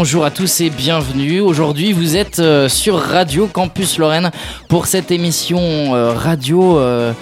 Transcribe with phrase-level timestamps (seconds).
[0.00, 1.40] Bonjour à tous et bienvenue.
[1.40, 4.30] Aujourd'hui, vous êtes euh, sur Radio Campus Lorraine
[4.68, 7.12] pour cette émission euh, radio euh,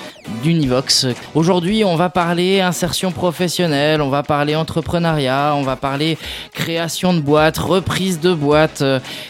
[0.43, 1.07] d'Univox.
[1.35, 6.19] Aujourd'hui, on va parler insertion professionnelle, on va parler entrepreneuriat, on va parler
[6.53, 8.85] création de boîtes, reprise de boîtes.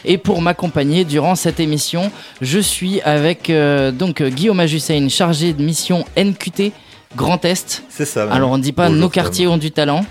[0.05, 3.53] Et pour m'accompagner durant cette émission, je suis avec
[3.93, 6.73] donc Guillaume Ajussein, chargé de mission NQT
[7.15, 7.85] Grand Est.
[7.91, 8.29] C'est ça.
[8.29, 10.05] Alors on ne dit pas Bonjour, nos quartiers ont du talent.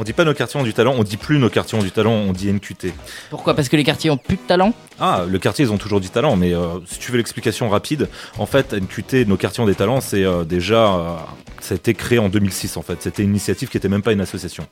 [0.00, 1.90] On dit pas nos quartiers ont du talent, on dit plus nos quartiers ont du
[1.90, 2.94] talent, on dit NQT.
[3.28, 3.52] Pourquoi?
[3.52, 4.72] Parce que les quartiers ont plus de talent?
[4.98, 8.08] Ah, le quartier, ils ont toujours du talent, mais euh, si tu veux l'explication rapide,
[8.38, 10.94] en fait, NQT, nos quartiers ont des talents, c'est euh, déjà.
[10.94, 11.16] euh,
[11.60, 13.02] ça a été créé en 2006, en fait.
[13.02, 14.66] C'était une initiative qui était même pas une association.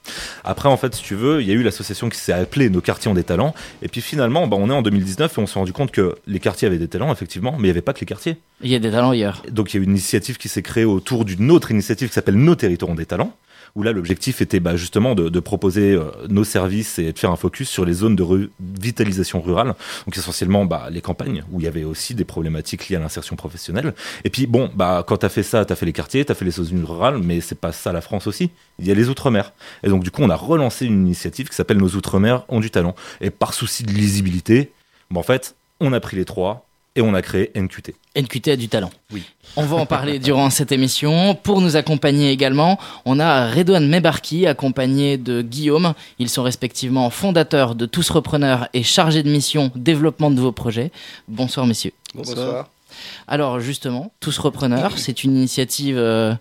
[0.44, 2.80] Après, en fait, si tu veux, il y a eu l'association qui s'est appelée Nos
[2.80, 5.58] quartiers ont des talents, et puis finalement, bah, on est en 2019 et on s'est
[5.58, 8.00] rendu compte que les quartiers avaient des talents, effectivement, mais il n'y avait pas que
[8.00, 8.38] les quartiers.
[8.62, 9.42] Il y a des talents ailleurs.
[9.50, 12.14] Donc il y a eu une initiative qui s'est créée autour d'une autre initiative qui
[12.14, 13.34] s'appelle Nos territoires ont des talents,
[13.78, 17.36] où là l'objectif était bah, justement de, proposer euh, nos services et de faire un
[17.36, 21.68] focus sur les zones de revitalisation rurale, donc essentiellement bah, les campagnes, où il y
[21.68, 23.94] avait aussi des problématiques liées à l'insertion professionnelle.
[24.24, 26.32] Et puis bon, bah, quand tu as fait ça, tu as fait les quartiers, tu
[26.32, 28.94] as fait les zones rurales, mais c'est pas ça la France aussi, il y a
[28.94, 29.52] les Outre-mer.
[29.84, 32.72] Et donc du coup on a relancé une initiative qui s'appelle Nos Outre-mer ont du
[32.72, 32.96] talent.
[33.20, 34.72] Et par souci de lisibilité,
[35.14, 36.67] en fait, on a pris les trois
[36.98, 37.94] et on a créé NQT.
[38.16, 38.90] NQT a du talent.
[39.12, 39.22] Oui.
[39.56, 41.36] On va en parler durant cette émission.
[41.36, 45.94] Pour nous accompagner également, on a Redouane Mebarki, accompagné de Guillaume.
[46.18, 50.90] Ils sont respectivement fondateurs de Tous Repreneurs et chargés de mission développement de vos projets.
[51.28, 51.92] Bonsoir messieurs.
[52.14, 52.68] Bonsoir.
[53.28, 56.34] Alors justement, Tous Repreneurs, c'est une initiative euh,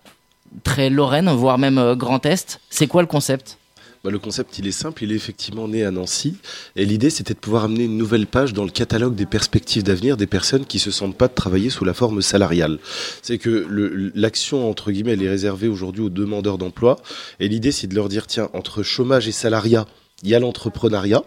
[0.64, 2.60] très lorraine, voire même euh, Grand Est.
[2.72, 3.60] C'est quoi le concept?
[4.04, 6.38] Bah, le concept, il est simple, il est effectivement né à Nancy.
[6.76, 10.18] Et l'idée, c'était de pouvoir amener une nouvelle page dans le catalogue des perspectives d'avenir
[10.18, 12.80] des personnes qui se sentent pas de travailler sous la forme salariale.
[13.22, 16.98] C'est que l'action, entre guillemets, elle est réservée aujourd'hui aux demandeurs d'emploi.
[17.40, 19.86] Et l'idée, c'est de leur dire, tiens, entre chômage et salariat,
[20.24, 21.24] il y a l'entrepreneuriat.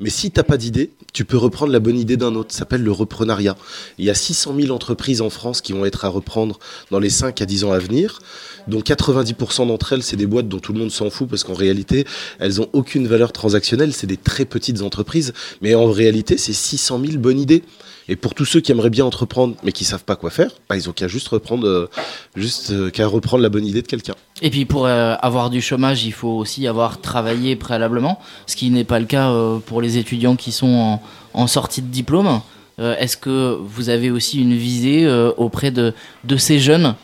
[0.00, 2.52] Mais si t'as pas d'idée, tu peux reprendre la bonne idée d'un autre.
[2.52, 3.56] Ça s'appelle le reprenariat.
[3.98, 6.58] Il y a 600 000 entreprises en France qui vont être à reprendre
[6.90, 8.20] dans les 5 à 10 ans à venir.
[8.68, 11.54] dont 90% d'entre elles, c'est des boîtes dont tout le monde s'en fout parce qu'en
[11.54, 12.04] réalité,
[12.40, 13.92] elles ont aucune valeur transactionnelle.
[13.92, 15.32] C'est des très petites entreprises.
[15.62, 17.62] Mais en réalité, c'est 600 000 bonnes idées.
[18.08, 20.76] Et pour tous ceux qui aimeraient bien entreprendre, mais qui savent pas quoi faire, bah,
[20.76, 21.90] ils ont qu'à juste reprendre, euh,
[22.36, 24.14] juste euh, reprendre la bonne idée de quelqu'un.
[24.42, 28.70] Et puis pour euh, avoir du chômage, il faut aussi avoir travaillé préalablement, ce qui
[28.70, 29.32] n'est pas le cas
[29.66, 31.00] pour les étudiants qui sont
[31.34, 32.40] en sortie de diplôme.
[32.78, 35.94] Euh, Est-ce que vous avez aussi une visée euh, auprès de,
[36.24, 36.94] de ces jeunes?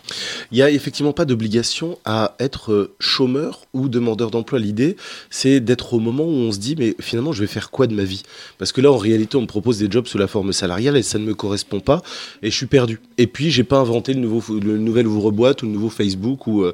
[0.51, 4.59] Il n'y a effectivement pas d'obligation à être euh, chômeur ou demandeur d'emploi.
[4.59, 4.97] L'idée,
[5.31, 7.95] c'est d'être au moment où on se dit, mais finalement, je vais faire quoi de
[7.95, 8.23] ma vie?
[8.59, 11.03] Parce que là, en réalité, on me propose des jobs sous la forme salariale et
[11.03, 12.03] ça ne me correspond pas
[12.43, 13.01] et je suis perdu.
[13.17, 16.65] Et puis, j'ai pas inventé le, nouveau, le nouvel ouvre-boîte ou le nouveau Facebook ou,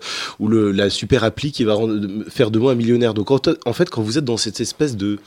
[0.40, 1.76] ou le, la super appli qui va
[2.28, 3.14] faire de moi un millionnaire.
[3.14, 5.18] Donc, en, en fait, quand vous êtes dans cette espèce de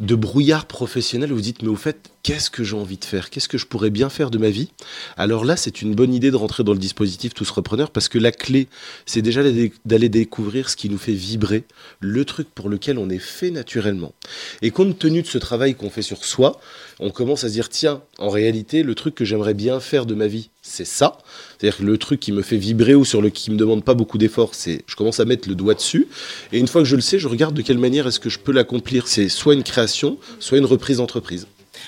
[0.00, 3.30] de brouillard professionnel, vous dites, mais au fait, qu'est-ce que j'ai envie de faire?
[3.30, 4.70] Qu'est-ce que je pourrais bien faire de ma vie?
[5.16, 8.18] Alors là, c'est une bonne idée de rentrer dans le dispositif Tous Repreneurs, parce que
[8.18, 8.68] la clé,
[9.06, 11.64] c'est déjà d'aller- découvrir ce qui nous fait vibrer,
[12.00, 14.12] le truc pour lequel on est fait naturellement.
[14.62, 16.60] Et compte tenu de ce travail qu'on fait sur soi,
[16.98, 20.14] on commence à se dire, tiens, en réalité, le truc que j'aimerais bien faire de
[20.14, 21.18] ma vie, c'est ça.
[21.58, 24.18] C'est-à-dire le truc qui me fait vibrer ou sur le qui me demande pas beaucoup
[24.18, 26.08] d'efforts, c'est je commence à mettre le doigt dessus.
[26.52, 28.38] Et une fois que je le sais, je regarde de quelle manière est-ce que je
[28.38, 29.08] peux l'accomplir.
[29.08, 31.46] C'est soit une création, soit une reprise d'entreprise.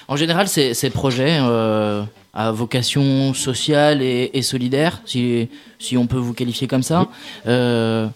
[0.09, 2.03] En général, ces, projets euh,
[2.35, 5.49] à vocation sociale et, solidaire, si,
[5.97, 7.09] on peut vous qualifier comme ça,
[7.47, 8.07] euh,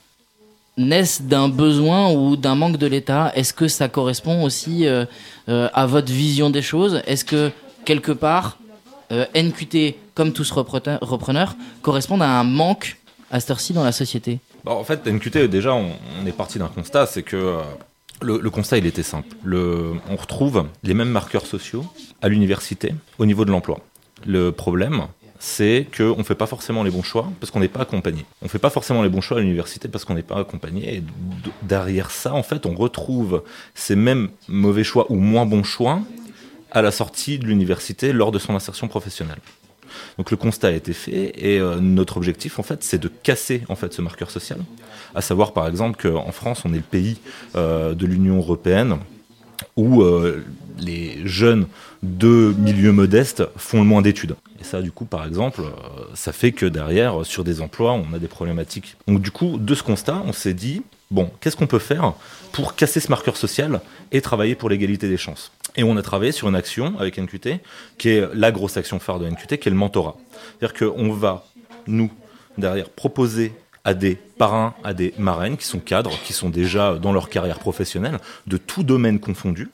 [0.77, 3.33] naissent d'un besoin ou d'un manque de l'État.
[3.35, 5.05] Est-ce que ça correspond aussi euh,
[5.47, 7.03] à votre vision des choses?
[7.07, 7.51] Est-ce que
[7.85, 8.59] quelque part,
[9.11, 12.99] NQT, comme tous repreneurs, repreneurs, correspondent à un manque
[13.31, 14.41] à cette heure-ci dans la société?
[14.65, 15.91] Bon, en fait, NQT, déjà, on,
[16.27, 17.61] est parti d'un constat, c'est que
[18.23, 19.37] le, le constat, il était simple.
[19.45, 21.85] Le, on retrouve les mêmes marqueurs sociaux
[22.23, 23.81] à l'université au niveau de l'emploi.
[24.27, 25.07] Le problème,
[25.39, 28.25] c'est qu'on ne fait pas forcément les bons choix parce qu'on n'est pas accompagné.
[28.43, 30.97] On ne fait pas forcément les bons choix à l'université parce qu'on n'est pas accompagné.
[30.97, 31.03] Et
[31.63, 33.43] derrière ça, en fait, on retrouve
[33.75, 36.01] ces mêmes mauvais choix ou moins bons choix
[36.73, 39.39] à la sortie de l'université lors de son insertion professionnelle.
[40.19, 43.63] Donc le constat a été fait et euh, notre objectif en fait c'est de casser
[43.91, 44.59] ce marqueur social,
[45.15, 47.19] à savoir par exemple qu'en France on est le pays
[47.55, 48.99] euh, de l'Union européenne
[49.77, 50.45] où euh,
[50.79, 51.67] les jeunes
[52.03, 54.37] de milieux modestes font le moins d'études.
[54.61, 55.63] Et ça, du coup, par exemple,
[56.15, 58.97] ça fait que derrière, sur des emplois, on a des problématiques.
[59.07, 62.15] Donc, du coup, de ce constat, on s'est dit, bon, qu'est-ce qu'on peut faire
[62.53, 63.81] pour casser ce marqueur social
[64.13, 65.53] et travailler pour l'égalité des chances?
[65.77, 67.61] Et on a travaillé sur une action avec NQT,
[67.99, 70.17] qui est la grosse action phare de NQT, qui est le mentorat.
[70.59, 71.45] C'est-à-dire qu'on va,
[71.87, 72.11] nous,
[72.57, 73.53] derrière, proposer
[73.85, 77.59] à des parrains, à des marraines qui sont cadres, qui sont déjà dans leur carrière
[77.59, 79.69] professionnelle, de tout domaine confondu.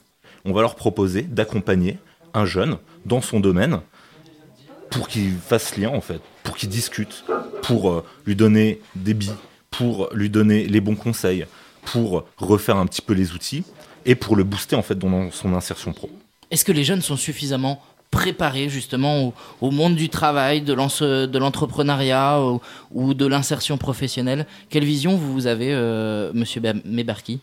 [0.44, 1.98] On va leur proposer d'accompagner
[2.34, 3.80] un jeune dans son domaine
[4.90, 7.24] pour qu'il fasse lien en fait, pour qu'il discute,
[7.62, 9.32] pour euh, lui donner des billes,
[9.70, 11.46] pour lui donner les bons conseils,
[11.86, 13.64] pour refaire un petit peu les outils
[14.04, 16.10] et pour le booster en fait dans son insertion pro.
[16.50, 20.74] Est-ce que les jeunes sont suffisamment préparés justement au, au monde du travail, de
[21.38, 22.60] l'entrepreneuriat ou,
[22.90, 24.46] ou de l'insertion professionnelle?
[24.68, 27.40] Quelle vision vous avez, euh, Monsieur Ba- Mebarki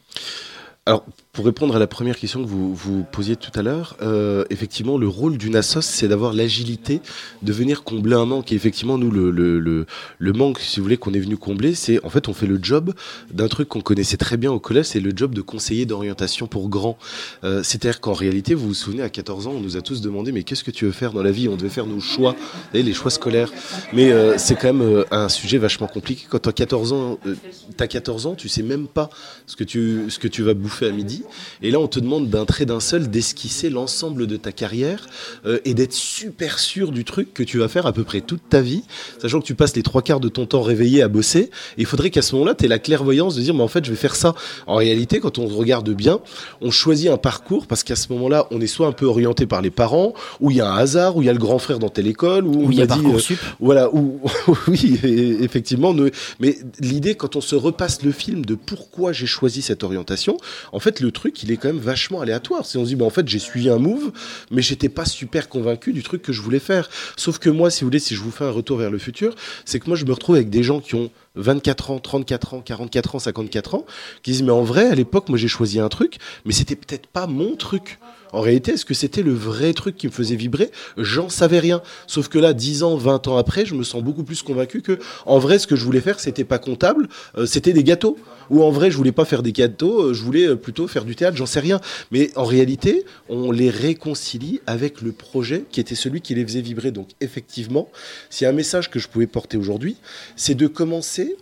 [0.86, 4.46] Alors, pour répondre à la première question que vous, vous posiez tout à l'heure, euh,
[4.50, 7.02] effectivement, le rôle d'une assoce, c'est d'avoir l'agilité
[7.44, 8.52] de venir combler un manque.
[8.52, 9.86] Et effectivement, nous, le, le,
[10.18, 12.60] le, manque, si vous voulez, qu'on est venu combler, c'est en fait, on fait le
[12.62, 12.94] job
[13.31, 16.68] d'un truc qu'on connaissait très bien au collège, c'est le job de conseiller d'orientation pour
[16.68, 16.98] grands.
[17.44, 20.31] Euh, C'est-à-dire qu'en réalité, vous vous souvenez, à 14 ans, on nous a tous demandé,
[20.31, 21.48] mais qu'est-ce que tu veux faire dans la vie?
[21.48, 22.36] On devait faire nos choix,
[22.72, 23.52] savez, les choix scolaires.
[23.94, 26.26] Mais euh, c'est quand même un sujet vachement compliqué.
[26.28, 27.36] Quand tu as 14 ans, euh,
[27.78, 29.12] t'as 14 ans, tu sais même pas
[29.46, 31.19] ce que tu, ce que tu vas bouffer à midi.
[31.62, 35.07] Et là, on te demande d'un trait d'un seul d'esquisser l'ensemble de ta carrière
[35.45, 38.42] euh, et d'être super sûr du truc que tu vas faire à peu près toute
[38.50, 38.83] ta vie,
[39.21, 41.50] sachant que tu passes les trois quarts de ton temps réveillé à bosser.
[41.77, 43.83] Et il faudrait qu'à ce moment-là, tu aies la clairvoyance de dire, mais en fait,
[43.86, 44.36] je vais faire ça.
[44.68, 46.19] En réalité, quand on regarde bien,
[46.62, 49.62] on choisit un parcours parce qu'à ce moment-là, on est soit un peu orienté par
[49.62, 51.80] les parents, ou il y a un hasard, ou il y a le grand frère
[51.80, 53.19] dans telle école, ou il y a dit, euh,
[53.60, 54.19] voilà, ou,
[54.68, 55.94] oui, et- effectivement.
[56.39, 60.38] mais l'idée, quand on se repasse le film de pourquoi j'ai choisi cette orientation,
[60.71, 62.66] en fait, le truc, il est quand même vachement aléatoire.
[62.66, 64.12] Si on se dit, bah, en fait, j'ai suivi un move,
[64.52, 66.90] mais j'étais pas super convaincu du truc que je voulais faire.
[67.18, 69.36] Sauf que moi, si vous voulez, si je vous fais un retour vers le futur,
[69.66, 72.62] c'est que moi, je me retrouve avec des gens qui ont 24 ans, 34 ans,
[72.62, 73.86] 44 ans, 54 ans,
[74.24, 77.08] qui disent, mais en vrai, à l'époque, moi, j'ai choisi un truc, mais c'était peut-être
[77.08, 78.00] pas mon truc.
[78.31, 80.72] En réalité, est-ce que c'était le vrai truc qui me faisait vibrer?
[80.98, 81.81] J'en savais rien.
[82.08, 85.00] Sauf que là, 10 ans, 20 ans après, je me sens beaucoup plus convaincu que,
[85.26, 88.18] en vrai, ce que je voulais faire, c'était pas comptable, euh, c'était des gâteaux.
[88.50, 91.06] Ou en vrai, je voulais pas faire des gâteaux, euh, je voulais euh, plutôt faire
[91.06, 91.80] du théâtre, j'en sais rien.
[92.12, 96.62] Mais en réalité, on les réconcilie avec le projet qui était celui qui les faisait
[96.62, 96.92] vibrer.
[96.92, 97.90] Donc, effectivement,
[98.30, 99.98] s'il un message que je pouvais porter aujourd'hui,
[100.36, 101.36] c'est de commencer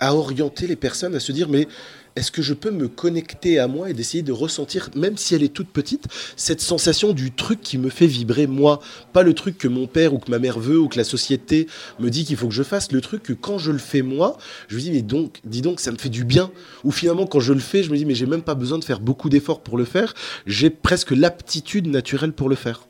[0.00, 1.68] à orienter les personnes à se dire, mais
[2.16, 5.42] est-ce que je peux me connecter à moi et d'essayer de ressentir, même si elle
[5.42, 8.80] est toute petite, cette sensation du truc qui me fait vibrer moi?
[9.12, 11.66] Pas le truc que mon père ou que ma mère veut ou que la société
[11.98, 14.38] me dit qu'il faut que je fasse, le truc que quand je le fais moi,
[14.68, 16.50] je me dis, mais donc, dis donc, ça me fait du bien.
[16.84, 18.84] Ou finalement, quand je le fais, je me dis, mais j'ai même pas besoin de
[18.84, 20.14] faire beaucoup d'efforts pour le faire,
[20.46, 22.86] j'ai presque l'aptitude naturelle pour le faire.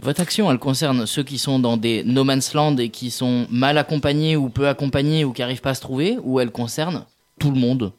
[0.00, 3.46] Votre action, elle concerne ceux qui sont dans des no man's land et qui sont
[3.50, 7.04] mal accompagnés ou peu accompagnés ou qui n'arrivent pas à se trouver, ou elle concerne
[7.38, 7.92] tout le monde?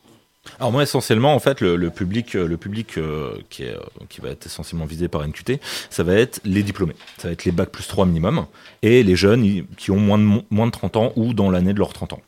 [0.59, 3.79] Alors moi essentiellement en fait le, public euh, le public euh, qui est euh,
[4.09, 5.59] qui va être essentiellement visé par NQT,
[5.91, 8.47] ça va être les diplômés, ça va être les bacs plus 3 minimum
[8.81, 11.73] et les jeunes qui ont moins de mo- moins de 30 ans ou dans l'année
[11.73, 12.21] de leurs 30 ans.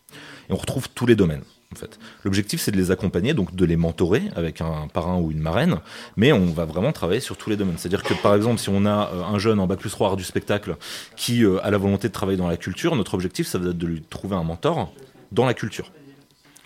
[0.49, 1.97] Et on retrouve tous les domaines en fait.
[2.23, 5.79] L'objectif c'est de les accompagner donc de les mentorer avec un parrain ou une marraine,
[6.15, 7.79] mais on va vraiment travailler sur tous les domaines.
[7.79, 10.17] C'est-à-dire que par exemple si on a euh, un jeune en bac plus 3 art
[10.17, 10.77] du spectacle
[11.15, 13.77] qui euh, a la volonté de travailler dans la culture, notre objectif ça va être
[13.77, 14.93] de lui trouver un mentor
[15.31, 15.91] dans la culture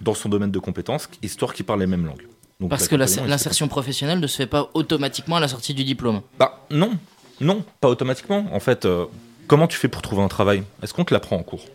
[0.02, 2.28] dans son domaine de compétences, histoire qu'il parle les mêmes langues.
[2.60, 6.22] Donc, Parce que l'insertion professionnelle ne se fait pas automatiquement à la sortie du diplôme.
[6.40, 6.92] Bah non,
[7.40, 8.48] non, pas automatiquement.
[8.52, 9.06] En fait, euh,
[9.48, 10.64] comment tu fais pour trouver un travail?
[10.82, 11.66] Est-ce qu'on te l'apprend en cours?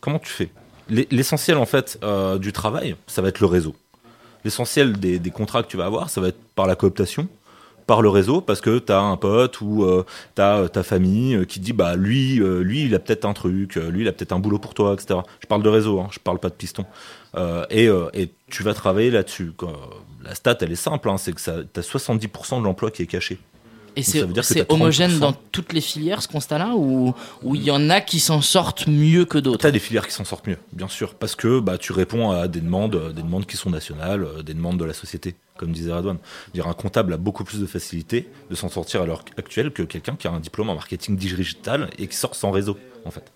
[0.00, 0.50] Comment tu fais?
[0.88, 3.74] L'e- L'essentiel en fait euh, du travail, ça va être le réseau.
[4.44, 7.28] L'essentiel des, des contrats que tu vas avoir, ça va être par la cooptation,
[7.86, 11.34] par le réseau, parce que tu as un pote ou euh, tu as ta famille
[11.34, 14.08] euh, qui dit bah lui, euh, lui il a peut-être un truc, euh, lui il
[14.08, 15.20] a peut-être un boulot pour toi, etc.
[15.40, 16.84] Je parle de réseau, hein, je parle pas de piston.
[17.36, 19.52] Euh, et, euh, et tu vas travailler là-dessus.
[20.22, 23.06] La stat, elle est simple, hein, c'est que tu as 70% de l'emploi qui est
[23.06, 23.38] caché.
[23.96, 24.80] Et c'est ça veut dire que c'est t'as 30%.
[24.80, 28.40] homogène dans toutes les filières, ce constat-là, ou ou il y en a qui s'en
[28.40, 29.58] sortent mieux que d'autres?
[29.58, 32.48] T'as des filières qui s'en sortent mieux, bien sûr, parce que bah, tu réponds à
[32.48, 35.72] des demandes, euh, des demandes qui sont nationales, euh, des demandes de la société, comme
[35.72, 36.18] disait Radouane.
[36.54, 39.82] Dire un comptable a beaucoup plus de facilité de s'en sortir à l'heure actuelle que
[39.82, 43.32] quelqu'un qui a un diplôme en marketing digital et qui sort sans réseau, en fait.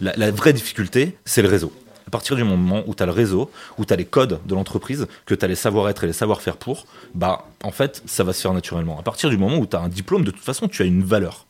[0.00, 1.72] La, la vraie difficulté, c'est le réseau.
[2.10, 4.54] À partir du moment où tu as le réseau, où tu as les codes de
[4.56, 8.32] l'entreprise, que tu as les savoir-être et les savoir-faire pour, bah en fait, ça va
[8.32, 8.98] se faire naturellement.
[8.98, 11.04] À partir du moment où tu as un diplôme, de toute façon, tu as une
[11.04, 11.46] valeur.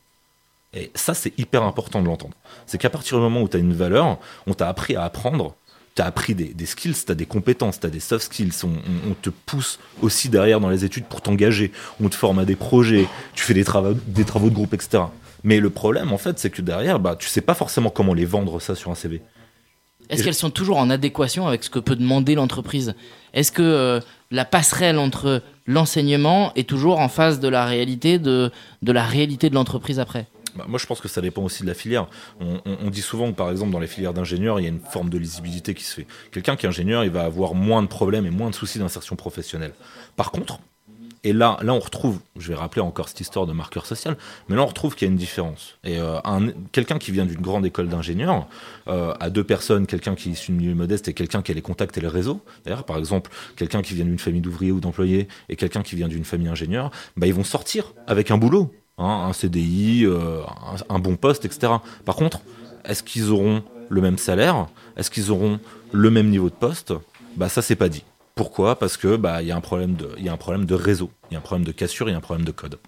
[0.75, 2.35] Et ça, c'est hyper important de l'entendre.
[2.67, 5.55] C'est qu'à partir du moment où tu as une valeur, on t'a appris à apprendre,
[5.97, 8.53] tu as appris des, des skills, tu as des compétences, tu as des soft skills.
[8.65, 8.69] On,
[9.11, 11.73] on- te pousse aussi derrière dans les études pour t'engager.
[12.03, 15.05] On te forme à des projets, tu fais des travaux, des travaux de groupe, etc.
[15.43, 18.27] Mais le problème, en fait, c'est que derrière, bah, tu sais pas forcément comment les
[18.27, 19.23] vendre ça sur un CV.
[20.11, 22.95] Est-ce qu'elles sont toujours en adéquation avec ce que peut demander l'entreprise
[23.33, 24.01] Est-ce que euh,
[24.31, 28.51] la passerelle entre l'enseignement est toujours en face de la réalité de,
[28.83, 30.27] de la réalité de l'entreprise après?
[30.57, 32.09] Bah, moi, je pense que ça dépend aussi de la filière.
[32.41, 34.71] On, on- on dit souvent que, par exemple, dans les filières d'ingénieurs, il y a
[34.71, 36.07] une forme de lisibilité qui se fait.
[36.33, 39.15] Quelqu'un qui est ingénieur, il va avoir moins de problèmes et moins de soucis d'insertion
[39.15, 39.75] professionnelle.
[40.17, 40.59] Par contre,
[41.23, 44.17] et là, là, on retrouve, je vais rappeler encore cette histoire de marqueur social,
[44.49, 45.77] mais là, on retrouve qu'il y a une différence.
[45.85, 48.47] Et euh, un- quelqu'un qui vient d'une grande école d'ingénieurs,
[48.89, 51.63] euh, à deux personnes, quelqu'un qui est issu milieu modeste et quelqu'un qui a les
[51.63, 55.29] contacts et les réseaux, d'ailleurs, par exemple, quelqu'un qui vient d'une famille d'ouvriers ou d'employés
[55.49, 59.27] et quelqu'un qui vient d'une famille ingénieur, bah, ils vont sortir avec un boulot, hein,
[59.29, 60.41] un CDI, euh,
[60.89, 61.73] un, un bon poste, etc.
[62.05, 62.41] Par contre,
[62.85, 64.67] est-ce qu'ils auront le même salaire?
[64.97, 65.61] Est-ce qu'ils auront
[65.93, 66.95] le même niveau de poste?
[67.37, 68.05] Bah, ça, c'est pas dit.
[68.41, 68.79] Pourquoi?
[68.79, 69.97] Parce que bah il y a un problème
[70.65, 72.53] de réseau, il y a un problème de cassure, il y a un problème de
[72.53, 72.79] code.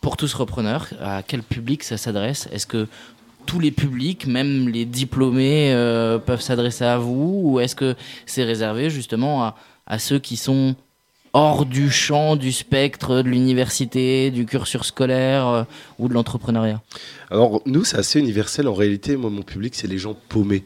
[0.00, 2.48] Pour tous repreneurs, à quel public ça s'adresse?
[2.50, 2.88] Est-ce que
[3.44, 7.42] tous les publics, même les diplômés, euh, peuvent s'adresser à vous?
[7.44, 7.94] Ou est-ce que
[8.24, 9.52] c'est réservé justement
[9.86, 10.76] à ceux qui sont
[11.34, 15.64] hors du champ, du spectre de l'université, du cursus scolaire euh,
[15.98, 16.80] ou de l'entrepreneuriat
[17.30, 18.68] Alors, nous, c'est assez universel.
[18.68, 20.60] En réalité, moi, mon public, c'est les gens paumés.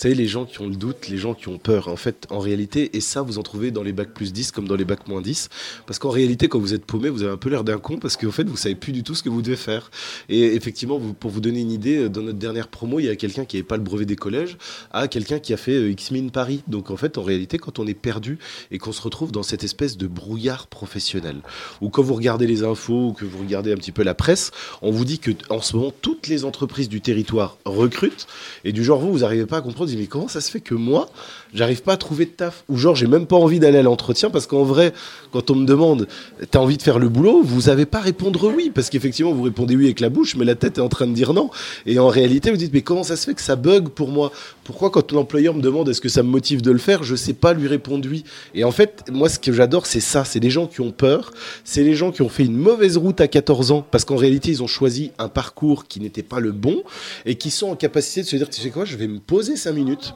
[0.00, 1.88] Vous savez, les gens qui ont le doute, les gens qui ont peur.
[1.88, 4.68] En fait, en réalité, et ça, vous en trouvez dans les bacs plus 10 comme
[4.68, 5.48] dans les bacs moins 10.
[5.86, 8.18] Parce qu'en réalité, quand vous êtes paumé, vous avez un peu l'air d'un con parce
[8.18, 9.90] qu'en fait, vous savez plus du tout ce que vous devez faire.
[10.28, 13.16] Et effectivement, pour vous donner une idée, euh, dans notre dernière promo, il y a
[13.16, 14.58] quelqu'un qui n'avait pas le brevet des collèges
[14.92, 16.62] à quelqu'un qui a fait euh, X-Mine Paris.
[16.68, 18.38] Donc, en fait, en réalité, quand on est perdu
[18.70, 21.36] et qu'on se retrouve dans cette espèce de brouillard professionnel,
[21.80, 24.50] ou quand vous regardez les infos ou que vous regardez un petit peu la presse,
[24.82, 28.26] on vous dit que en ce moment toutes les entreprises du territoire recrutent.
[28.64, 30.50] Et du genre vous vous arrivez pas à comprendre, vous dites, mais comment ça se
[30.50, 31.08] fait que moi
[31.54, 32.64] j'arrive pas à trouver de taf.
[32.68, 34.92] Ou genre j'ai même pas envie d'aller à l'entretien parce qu'en vrai
[35.32, 36.06] quand on me demande
[36.50, 38.70] t'as envie de faire le boulot vous avez pas à répondre oui.
[38.74, 41.12] Parce qu'effectivement vous répondez oui avec la bouche mais la tête est en train de
[41.12, 41.50] dire non.
[41.86, 44.32] Et en réalité vous dites mais comment ça se fait que ça bug pour moi?
[44.64, 47.32] Pourquoi quand l'employeur me demande est-ce que ça me motive de le faire je sais
[47.32, 48.24] pas lui répondre oui?
[48.54, 50.24] Et en fait moi ce que j'adore c'est ça.
[50.24, 51.32] C'est les gens qui ont peur.
[51.64, 54.50] C'est les gens qui ont fait une mauvaise route à 14 ans parce qu'en réalité
[54.50, 56.82] ils ont choisi un parcours qui n'était pas le bon
[57.26, 59.56] et qui sont en capacité de se dire tu sais quoi je vais me poser
[59.56, 60.14] 5 minutes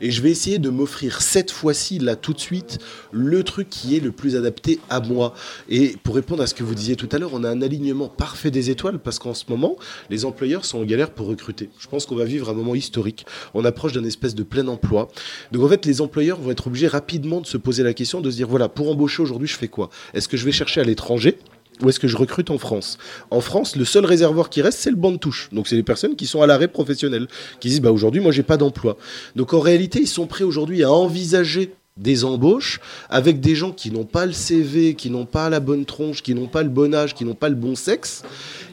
[0.00, 2.78] et je vais essayer de m'offrir cette fois-ci là tout de suite
[3.12, 5.34] le truc qui est le plus adapté à moi.
[5.68, 8.08] Et pour répondre à ce que vous disiez tout à l'heure on a un alignement
[8.08, 9.76] parfait des étoiles parce qu'en ce moment
[10.10, 11.70] les employeurs sont en galère pour recruter.
[11.78, 13.26] Je pense qu'on va vivre un moment historique.
[13.54, 15.08] On approche d'un espèce de plein emploi.
[15.52, 18.30] Donc en fait les employeurs vont être obligés rapidement de se poser la question de
[18.30, 19.90] se dire voilà pour embaucher aujourd'hui je fais quoi?
[20.14, 21.38] Est-ce que je vais chercher à l'étranger?
[21.82, 22.98] Ou est-ce que je recrute en France
[23.30, 25.48] En France, le seul réservoir qui reste, c'est le banc de touche.
[25.52, 27.28] Donc, c'est les personnes qui sont à l'arrêt professionnel,
[27.60, 28.96] qui disent bah, aujourd'hui, moi, j'ai pas d'emploi.
[29.36, 33.90] Donc, en réalité, ils sont prêts aujourd'hui à envisager des embauches avec des gens qui
[33.90, 36.94] n'ont pas le CV, qui n'ont pas la bonne tronche, qui n'ont pas le bon
[36.94, 38.22] âge, qui n'ont pas le bon sexe.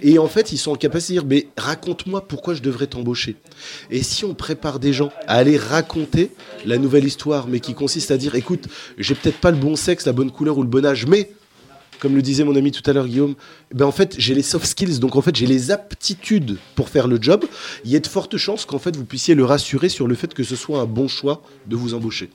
[0.02, 3.36] Et en fait, ils sont en capacité de dire mais raconte-moi pourquoi je devrais t'embaucher.
[3.92, 6.32] Et si on prépare des gens à aller raconter
[6.66, 10.06] la nouvelle histoire, mais qui consiste à dire écoute, j'ai peut-être pas le bon sexe,
[10.06, 11.30] la bonne couleur ou le bon âge, mais
[12.00, 13.36] comme le disait mon ami tout à l'heure Guillaume,
[13.74, 17.08] ben en fait j'ai les soft skills, donc en fait j'ai les aptitudes pour faire
[17.08, 17.46] le job.
[17.86, 20.34] Il y a de fortes chances qu'en fait vous puissiez le rassurer sur le fait
[20.34, 22.30] que ce soit un bon choix de vous embaucher.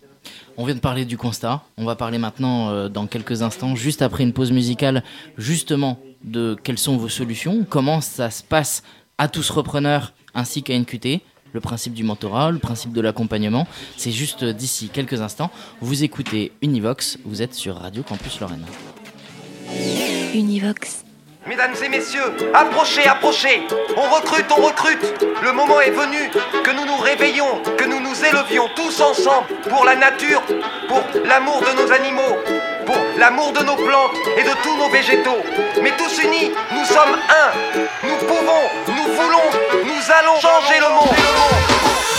[0.57, 1.63] On vient de parler du constat.
[1.77, 5.03] On va parler maintenant, euh, dans quelques instants, juste après une pause musicale,
[5.37, 8.83] justement de quelles sont vos solutions, comment ça se passe
[9.19, 11.21] à tous repreneurs ainsi qu'à NQT,
[11.53, 13.67] le principe du mentorat, le principe de l'accompagnement.
[13.97, 15.51] C'est juste d'ici quelques instants.
[15.81, 18.65] Vous écoutez Univox, vous êtes sur Radio Campus Lorraine.
[20.35, 21.05] Univox.
[21.47, 23.63] Mesdames et messieurs, approchez, approchez
[23.97, 26.31] On recrute, on recrute Le moment est venu
[26.63, 30.43] que nous nous réveillons, que nous nous élevions tous ensemble pour la nature,
[30.89, 32.37] pour l'amour de nos animaux,
[32.87, 35.43] pour l'amour de nos plantes et de tous nos végétaux.
[35.83, 41.74] Mais tous unis, nous sommes un Nous pouvons, nous voulons, nous allons changer le monde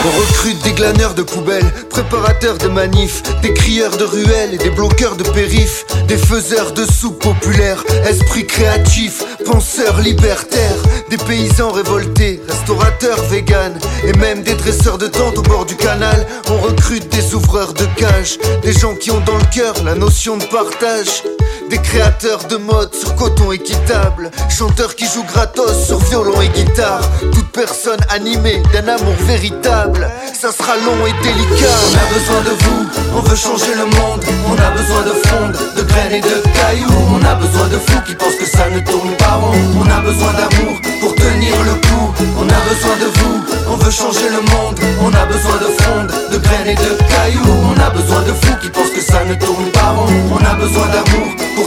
[0.05, 4.69] On recrute des glaneurs de poubelles, préparateurs de manifs, des crieurs de ruelles et des
[4.69, 10.77] bloqueurs de périph', des faiseurs de soupe populaires, esprits créatifs, penseurs libertaires,
[11.09, 16.27] des paysans révoltés, restaurateurs véganes et même des dresseurs de tentes au bord du canal.
[16.51, 20.37] On recrute des ouvreurs de cages, des gens qui ont dans le cœur la notion
[20.37, 21.23] de partage.
[21.69, 24.29] Des créateurs de mode sur coton équitable.
[24.49, 27.01] Chanteurs qui jouent gratos sur violon et guitare.
[27.33, 30.07] Toute personne animée d'un amour véritable.
[30.33, 31.75] Ça sera long et délicat.
[31.89, 32.85] On a besoin de vous,
[33.17, 34.23] on veut changer le monde.
[34.47, 37.05] On a besoin de frondes, de graines et de cailloux.
[37.11, 39.53] On a besoin de fous qui pensent que ça ne tourne pas rond.
[39.79, 42.13] On a besoin d'amour pour tenir le coup.
[42.37, 44.79] On a besoin de vous, on veut changer le monde.
[45.01, 46.95] On a besoin de frondes, de graines et de
[47.95, 50.07] besoin de fous qui pensent que ça ne tourne pas rond.
[50.31, 51.64] On a besoin d'amour pour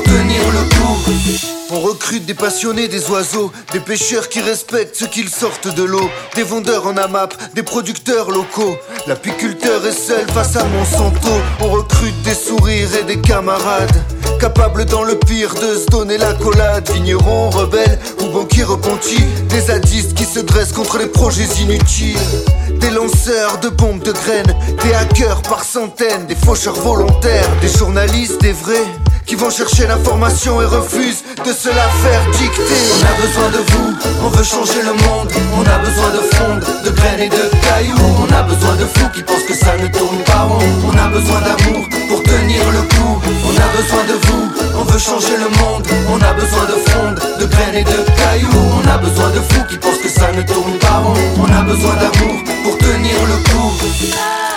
[1.71, 6.09] On recrute des passionnés, des oiseaux, des pêcheurs qui respectent ceux qu'ils sortent de l'eau,
[6.35, 8.77] des vendeurs en AMAP, des producteurs locaux.
[9.07, 11.29] L'apiculteur est seul face à Monsanto.
[11.61, 14.03] On recrute des sourires et des camarades,
[14.41, 16.91] capables dans le pire de se donner la collade.
[16.91, 22.17] Vignerons, rebelles ou banquiers repentis, des zadistes qui se dressent contre les projets inutiles.
[22.81, 28.41] Des lanceurs de bombes de graines, des hackers par centaines, des faucheurs volontaires, des journalistes,
[28.41, 28.87] des vrais
[29.29, 32.81] qui vont chercher l'information et refusent de se la faire dicter.
[32.97, 33.95] On a besoin de vous,
[34.25, 35.31] on veut changer le monde.
[35.55, 38.09] On a besoin de fondre, de graines et de cailloux.
[38.25, 40.65] On a besoin de fous qui pensent que ça ne tourne pas rond.
[40.89, 43.21] On a besoin d'amour pour tenir le coup.
[43.45, 44.49] On a besoin de vous,
[44.81, 45.87] on veut changer le monde.
[46.09, 48.67] On a besoin de fondre, de graines et de cailloux.
[48.81, 51.15] On a besoin de fous qui pensent que ça ne tourne pas rond.
[51.37, 54.48] On a besoin d'amour pour tenir le coup.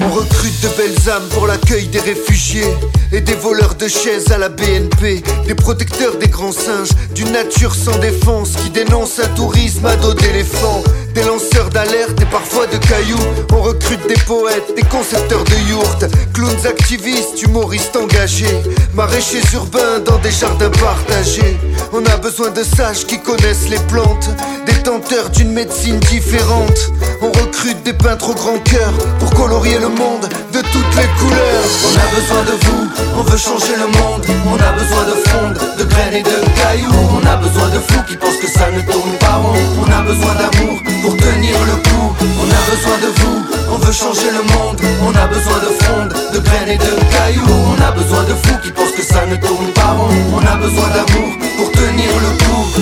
[0.00, 2.76] On recrute de belles âmes pour l'accueil des réfugiés
[3.12, 7.74] et des voleurs de chaises à la BNP, des protecteurs des grands singes, d'une nature
[7.74, 10.82] sans défense qui dénonce un tourisme à dos d'éléphants,
[11.14, 13.18] des lanceurs d'alerte et parfois de cailloux.
[13.52, 18.62] On recrute des poètes, des concepteurs de yourtes, clowns activistes, humoristes engagés,
[18.94, 21.56] maraîchers urbains dans des jardins partagés.
[21.94, 24.30] On a besoin de sages qui connaissent les plantes,
[24.64, 26.90] détenteurs d'une médecine différente.
[27.20, 31.64] On recrute des peintres au grand cœur pour colorier le monde de toutes les couleurs.
[31.88, 32.84] On a besoin de vous,
[33.18, 34.22] on veut changer le monde.
[34.52, 37.08] On a besoin de fondre, de graines et de cailloux.
[37.16, 39.56] On a besoin de fous qui pensent que ça ne tourne pas rond.
[39.80, 42.08] On a besoin d'amour pour tenir le coup.
[42.42, 43.38] On a besoin de vous,
[43.72, 44.78] on veut changer le monde.
[45.00, 47.60] On a besoin de fondre, de graines et de cailloux.
[47.72, 50.12] On a besoin de fous qui pensent que ça ne tourne pas rond.
[50.36, 52.81] On a besoin d'amour pour tenir le coup.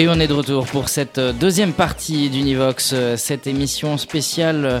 [0.00, 4.64] Et on est de retour pour cette euh, deuxième partie d'Univox, euh, cette émission spéciale
[4.64, 4.80] euh,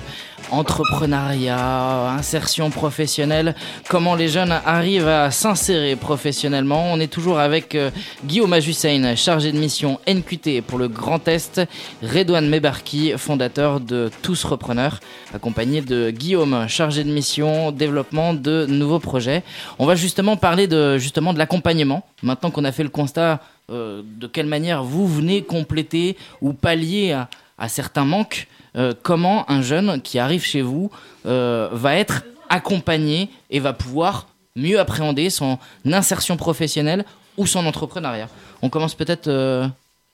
[0.50, 3.54] entrepreneuriat, insertion professionnelle,
[3.90, 6.90] comment les jeunes arrivent à s'insérer professionnellement.
[6.90, 7.76] On est toujours avec
[8.24, 11.60] Guillaume Ajussein, chargé de mission NQT pour le Grand Est,
[12.02, 15.00] Redouane Mebarki, fondateur de Tous Repreneurs,
[15.34, 19.44] accompagné de Guillaume, chargé de mission développement de nouveaux projets.
[19.78, 22.06] On va justement parler de justement de l'accompagnement.
[22.22, 27.12] Maintenant qu'on a fait le constat euh, de quelle manière vous venez compléter ou pallier
[27.58, 30.90] à, certains manques, euh, comment un jeune qui arrive chez vous
[31.26, 37.04] euh, va être accompagné et va pouvoir mieux appréhender son insertion professionnelle
[37.36, 38.28] ou son entrepreneuriat?
[38.62, 39.70] On commence peut-être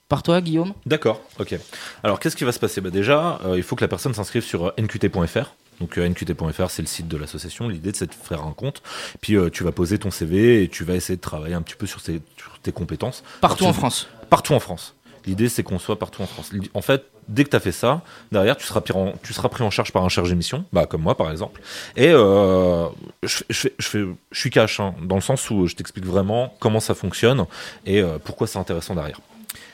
[0.07, 0.73] par toi, Guillaume?
[0.85, 1.55] D'accord, ok.
[2.03, 2.79] Alors, qu'est-ce qui va se passer?
[2.79, 5.53] Bah, Déjà, il faut que la personne s'inscrive sur nqt.fr.
[5.79, 7.67] Donc, euh, nqt.fr, c'est le site de l'association.
[7.67, 8.81] L'idée, c'est de faire un compte.
[9.21, 11.75] Puis, euh, tu vas poser ton CV et tu vas essayer de travailler un petit
[11.75, 13.23] peu sur, tes compétences.
[13.41, 14.07] Partout Alors, en France.
[14.29, 14.95] Partout en France.
[15.25, 16.51] L'idée, c'est qu'on soit partout en France.
[16.73, 19.49] En fait, dès que tu as fait ça, derrière, tu seras, pris en, tu seras
[19.49, 21.61] pris en charge par un chargé mission, bah, comme moi, par exemple.
[21.95, 22.87] Et euh,
[23.23, 26.95] je, je, je, suis cash, hein, dans le sens où je t'explique vraiment comment ça
[26.95, 27.45] fonctionne
[27.85, 29.19] et euh, pourquoi c'est intéressant derrière.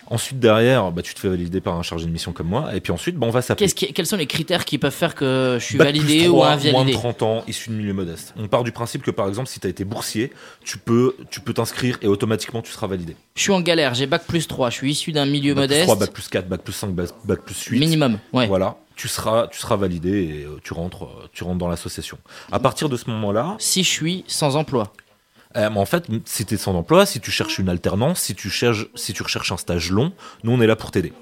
[0.07, 2.75] Ensuite, derrière, bah, tu te fais valider par un chargé de mission comme moi.
[2.75, 3.69] Et puis ensuite, bah, on va s'appeler.
[3.69, 6.47] Quels sont les critères qui peuvent faire que je suis Bac plus validé ou 3,
[6.47, 8.33] invalidé Moins de 30 ans, issu de milieu modeste.
[8.37, 10.31] On part du principe que par exemple, si tu as été boursier,
[10.63, 13.15] tu peux tu peux t'inscrire et automatiquement tu seras validé.
[13.35, 15.75] Je suis en galère, j'ai bac plus 3, je suis issu d'un milieu Bac plus
[15.75, 15.83] modeste.
[15.85, 17.79] 3, bac plus 4, bac plus 5, bac, bac plus 8.
[17.79, 18.47] Minimum, ouais.
[18.47, 22.17] Voilà, tu seras, tu seras validé et euh, tu rentres, euh, tu rentres dans l'association.
[22.51, 23.55] À partir de ce moment-là.
[23.59, 24.93] Si je suis sans emploi.
[25.55, 28.33] Euh, mais en fait, si tu es sans emploi, si tu cherches une alternance, si
[28.35, 30.11] tu cherches, si tu recherches un stage long,
[30.43, 31.13] nous on est là pour t'aider.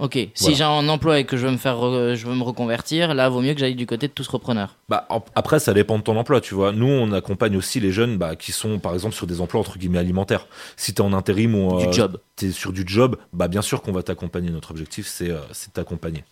[0.00, 2.44] Ok, si j'ai un emploi et que je veux me faire, re- je veux me
[2.44, 4.76] reconvertir, là, vaut mieux que j'aille du côté de tous repreneurs.
[4.88, 6.70] Bah, en- après, ça dépend de ton emploi, tu vois.
[6.70, 9.76] Nous, on accompagne aussi les jeunes bah, qui sont, par exemple, sur des emplois entre
[9.76, 10.46] guillemets alimentaires.
[10.76, 12.20] Si tu es en intérim ou Du job.
[12.36, 14.50] tu es sur du job, bah, bien sûr qu'on va t'accompagner.
[14.50, 16.22] Notre objectif, c'est euh, c'est de t'accompagner.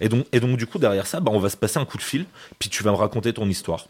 [0.00, 1.96] Et donc, et donc, du coup, derrière ça, bah, on va se passer un coup
[1.98, 2.24] de fil,
[2.60, 3.86] puis tu vas me raconter ton histoire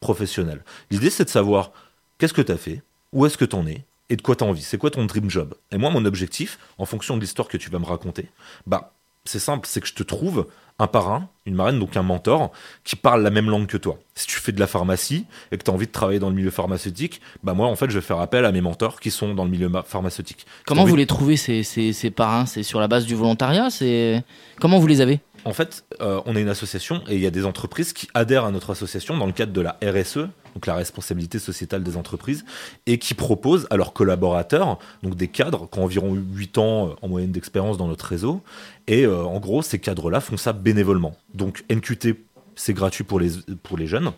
[0.00, 0.62] professionnelle.
[0.90, 1.72] L'idée, c'est de savoir
[2.20, 4.44] qu'est-ce que tu as fait, où est-ce que tu en es, et de quoi tu
[4.44, 4.62] as envie?
[4.62, 5.54] C'est quoi ton dream job?
[5.72, 8.26] Et moi, mon objectif, en fonction de l'histoire que tu vas me raconter,
[8.66, 8.92] bah,
[9.24, 10.46] c'est simple, c'est que je te trouve
[10.78, 12.52] un parrain, une marraine, donc un mentor,
[12.84, 13.98] qui parle la même langue que toi.
[14.14, 16.34] Si tu fais de la pharmacie et que tu as envie de travailler dans le
[16.34, 19.34] milieu pharmaceutique, bah moi en fait je vais faire appel à mes mentors qui sont
[19.34, 20.46] dans le milieu ma- pharmaceutique.
[20.64, 22.46] Comment vous les trouvez ces, ces, ces parrains?
[22.46, 23.68] C'est sur la base du volontariat?
[23.68, 24.24] C'est
[24.58, 25.20] Comment vous les avez?
[25.44, 28.46] En fait, euh, on est une association et il y a des entreprises qui adhèrent
[28.46, 32.44] à notre association dans le cadre de la RSE, donc la responsabilité sociétale des entreprises,
[32.86, 36.92] et qui proposent à leurs collaborateurs, donc des cadres qui ont environ 8 ans euh,
[37.02, 38.42] en moyenne d'expérience dans notre réseau,
[38.86, 41.16] et euh, en gros, ces cadres-là font ça bénévolement.
[41.34, 42.16] Donc NQT,
[42.56, 43.30] c'est gratuit pour les,
[43.62, 44.12] pour les jeunes,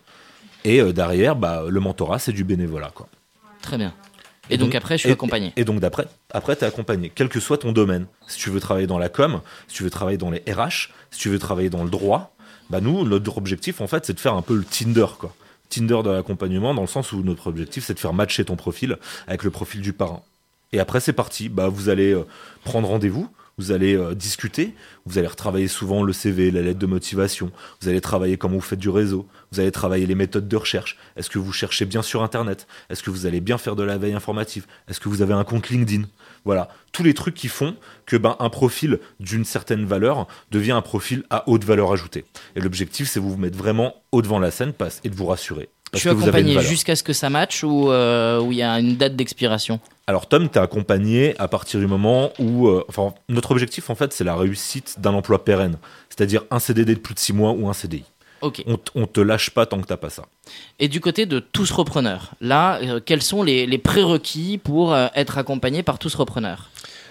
[0.65, 2.91] et euh, derrière, bah, le mentorat, c'est du bénévolat.
[2.95, 3.09] Quoi.
[3.61, 3.93] Très bien.
[4.51, 5.53] Et donc après, je suis et- accompagné.
[5.57, 8.07] Et donc d'après, après, tu es accompagné, quel que soit ton domaine.
[8.27, 11.21] Si tu veux travailler dans la com, si tu veux travailler dans les RH, si
[11.21, 12.35] tu veux travailler dans le droit,
[12.69, 15.35] bah nous, notre objectif, en fait, c'est de faire un peu le Tinder, quoi.
[15.73, 18.99] Tinder de l'accompagnement, dans le sens où notre objectif, c'est de faire matcher ton profil
[19.27, 20.23] avec le profil du parrain.
[20.73, 21.49] Et après, c'est parti.
[21.49, 22.27] Bah, vous allez euh,
[22.65, 26.87] prendre rendez-vous, vous allez euh, discuter, vous allez retravailler souvent le CV, la lettre de
[26.87, 30.57] motivation, vous allez travailler comment vous faites du réseau, vous allez travailler les méthodes de
[30.57, 30.97] recherche.
[31.17, 32.67] Est-ce que vous cherchez bien sur Internet?
[32.91, 34.67] Est-ce que vous allez bien faire de la veille informative?
[34.89, 36.05] Est-ce que vous avez un compte LinkedIn?
[36.45, 40.83] Voilà, tous les trucs qui font que ben, un profil d'une certaine valeur devient un
[40.83, 42.25] profil à haute valeur ajoutée.
[42.57, 45.27] Et l'objectif, c'est vous vous mettre vraiment haut devant la scène passe, et de vous
[45.27, 45.69] rassurer.
[45.95, 48.63] Je Parce suis une accompagné jusqu'à ce que ça matche ou euh, où il y
[48.63, 49.79] a une date d'expiration?
[50.07, 54.13] Alors Tom, t'es accompagné à partir du moment où, euh, enfin, notre objectif en fait,
[54.15, 55.77] c'est la réussite d'un emploi pérenne,
[56.09, 58.05] c'est-à-dire un CDD de plus de 6 mois ou un CDI.
[58.41, 58.65] Ok.
[58.67, 60.25] On, on te lâche pas tant que t'as pas ça.
[60.81, 65.09] Et du côté de tous repreneurs, là, euh, quels sont les, les prérequis pour euh,
[65.15, 66.71] être accompagné par tous repreneurs?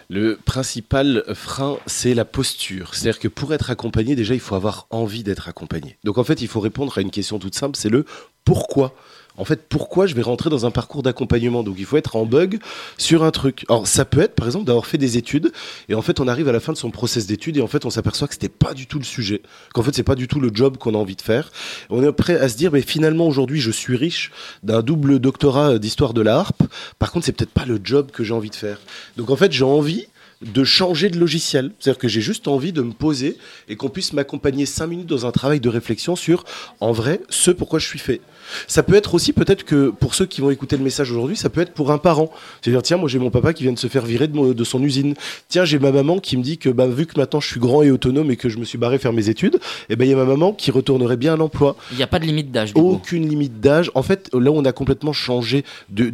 [0.09, 2.93] Le principal frein, c'est la posture.
[2.93, 5.97] C'est-à-dire que pour être accompagné, déjà, il faut avoir envie d'être accompagné.
[6.03, 8.05] Donc en fait, il faut répondre à une question toute simple, c'est le
[8.45, 8.93] pourquoi.
[9.37, 11.63] En fait, pourquoi je vais rentrer dans un parcours d'accompagnement?
[11.63, 12.59] Donc il faut être en bug
[12.97, 13.65] sur un truc.
[13.69, 15.51] Alors ça peut être, par exemple, d'avoir fait des études
[15.89, 17.85] et en fait, on arrive à la fin de son process d'études et en fait,
[17.85, 19.41] on s'aperçoit que c'était pas du tout le sujet,
[19.73, 21.51] qu'en fait, c'est pas du tout le job qu'on a envie de faire.
[21.89, 24.31] On est prêt à se dire, mais finalement, aujourd'hui, je suis riche
[24.63, 26.63] d'un double doctorat d'histoire de la harpe.
[26.99, 28.79] Par contre, c'est peut-être pas le job que j'ai envie de faire.
[29.17, 30.07] Donc en fait, j'ai envie
[30.41, 31.71] de changer de logiciel.
[31.79, 33.37] C'est-à-dire que j'ai juste envie de me poser
[33.69, 36.43] et qu'on puisse m'accompagner cinq minutes dans un travail de réflexion sur,
[36.79, 38.21] en vrai, ce pourquoi je suis fait.
[38.67, 41.49] Ça peut être aussi peut-être que pour ceux qui vont écouter le message aujourd'hui, ça
[41.49, 42.31] peut être pour un parent.
[42.61, 44.63] C'est-à-dire, tiens, moi j'ai mon papa qui vient de se faire virer de, mon- de
[44.63, 45.13] son usine.
[45.47, 47.83] Tiens, j'ai ma maman qui me dit que bah, vu que maintenant je suis grand
[47.83, 50.13] et autonome et que je me suis barré faire mes études, et ben il y
[50.13, 51.75] a ma maman qui retournerait bien à l'emploi.
[51.91, 52.73] Il n'y a pas de limite d'âge.
[52.73, 52.79] coup.
[52.81, 53.91] Aucune limite d'âge.
[53.95, 56.11] En fait, là où on a complètement changé, de,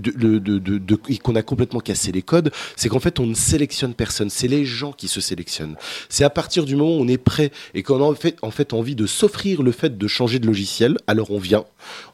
[1.24, 4.17] qu'on a complètement cassé les codes, c'est qu'en fait, on ne sélectionne personne.
[4.30, 5.76] C'est les gens qui se sélectionnent.
[6.10, 8.52] C'est à partir du moment où on est prêt et qu'on a en fait, en
[8.52, 11.66] fait envie de s'offrir le fait de changer de logiciel, alors on vient.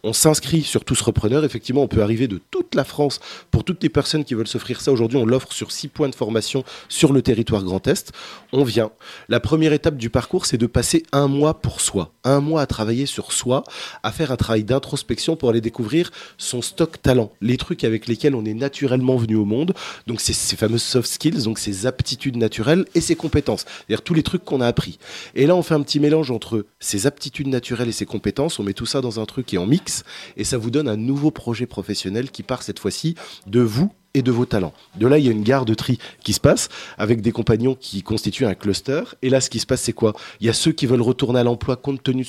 [0.03, 1.45] On s'inscrit sur tous repreneurs.
[1.45, 3.19] Effectivement, on peut arriver de toute la France.
[3.51, 6.15] Pour toutes les personnes qui veulent s'offrir ça, aujourd'hui, on l'offre sur six points de
[6.15, 8.12] formation sur le territoire Grand Est.
[8.51, 8.91] On vient.
[9.29, 12.12] La première étape du parcours, c'est de passer un mois pour soi.
[12.23, 13.63] Un mois à travailler sur soi,
[14.03, 18.36] à faire un travail d'introspection pour aller découvrir son stock talent, les trucs avec lesquels
[18.36, 19.73] on est naturellement venu au monde.
[20.07, 23.65] Donc, ces fameuses soft skills, donc ces aptitudes naturelles et ses compétences.
[23.88, 24.99] C'est-à-dire tous les trucs qu'on a appris.
[25.36, 28.59] Et là, on fait un petit mélange entre ces aptitudes naturelles et ses compétences.
[28.59, 30.04] On met tout ça dans un truc qui est mix
[30.38, 33.15] et ça vous donne un nouveau projet professionnel qui part cette fois-ci
[33.47, 34.73] de vous et de vos talents.
[34.99, 37.76] De là, il y a une gare de tri qui se passe avec des compagnons
[37.80, 39.04] qui constituent un cluster.
[39.21, 40.13] Et là, ce qui se passe, c'est quoi?
[40.39, 42.23] Il y a ceux qui veulent retourner à l'emploi compte tenu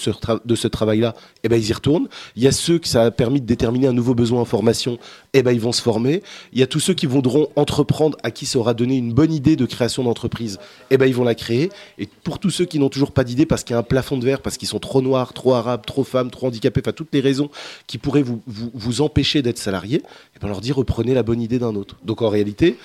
[0.44, 2.08] de ce, travail-là, et ben ils y retournent.
[2.36, 4.98] Il y a ceux que ça a permis de déterminer un nouveau besoin en formation,
[5.32, 6.22] et ben ils vont se former.
[6.52, 9.32] Il y a tous ceux qui voudront entreprendre, à qui ça aura donné une bonne
[9.32, 10.58] idée de création d'entreprise,
[10.90, 11.70] et ben ils vont la créer.
[11.98, 14.16] Et pour tous ceux qui n'ont toujours pas d'idée parce qu'il y a un plafond
[14.16, 17.12] de verre, parce qu'ils sont trop noirs, trop arabes, trop femmes, trop handicapés, enfin toutes
[17.12, 17.50] les raisons
[17.86, 21.73] qui pourraient vous, empêcher d'être salarié, et ben leur dit reprenez la bonne idée d'un
[22.04, 22.76] Donc en réalité,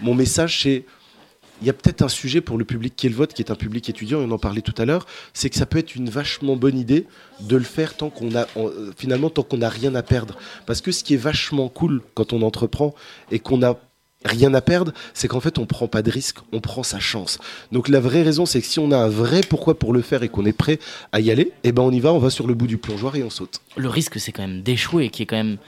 [0.00, 0.84] mon message c'est
[1.62, 3.52] il y a peut-être un sujet pour le public qui est le vote, qui est
[3.52, 5.94] un public étudiant, et on en parlait tout à l'heure, c'est que ça peut être
[5.94, 7.06] une vachement bonne idée
[7.40, 10.36] de le faire tant qu'on a, euh, finalement, tant qu'on n'a rien à perdre.
[10.66, 12.94] Parce que ce qui est vachement cool quand on entreprend
[13.30, 13.78] et qu'on a
[14.24, 17.38] rien à perdre, c'est qu'en fait on prend pas de risque, on prend sa chance.
[17.70, 20.22] Donc la vraie raison, c'est que si on a un vrai pourquoi pour le faire
[20.22, 20.78] et qu'on est prêt
[21.12, 23.16] à y aller, eh ben on y va, on va sur le bout du plongeoir
[23.16, 23.60] et on saute.
[23.76, 25.58] Le risque, c'est quand même d'échouer, qui est quand même